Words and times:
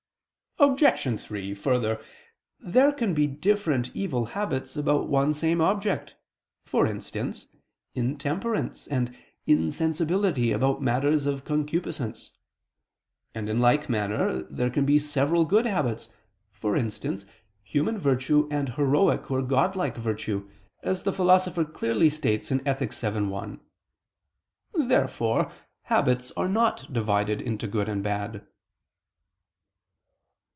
Obj. 0.59 1.19
3: 1.23 1.55
Further, 1.55 1.99
there 2.59 2.91
can 2.91 3.15
be 3.15 3.25
different 3.25 3.89
evil 3.95 4.25
habits 4.25 4.77
about 4.77 5.09
one 5.09 5.33
same 5.33 5.59
object; 5.59 6.15
for 6.65 6.85
instance, 6.85 7.47
intemperance 7.95 8.85
and 8.85 9.17
insensibility 9.47 10.51
about 10.51 10.79
matters 10.79 11.25
of 11.25 11.45
concupiscence: 11.45 12.31
and 13.33 13.49
in 13.49 13.59
like 13.59 13.89
manner 13.89 14.43
there 14.51 14.69
can 14.69 14.85
be 14.85 14.99
several 14.99 15.45
good 15.45 15.65
habits; 15.65 16.09
for 16.51 16.77
instance, 16.77 17.25
human 17.63 17.97
virtue 17.97 18.47
and 18.51 18.69
heroic 18.75 19.31
or 19.31 19.41
godlike 19.41 19.97
virtue, 19.97 20.47
as 20.83 21.01
the 21.01 21.13
Philosopher 21.13 21.65
clearly 21.65 22.07
states 22.07 22.51
(Ethic. 22.67 22.93
vii, 22.93 23.21
1). 23.21 23.59
Therefore, 24.75 25.51
habits 25.85 26.31
are 26.37 26.47
not 26.49 26.93
divided 26.93 27.41
into 27.41 27.65
good 27.65 27.89
and 27.89 28.03
bad. 28.03 28.45